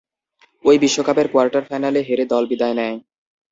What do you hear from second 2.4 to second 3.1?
বিদায় নেয়।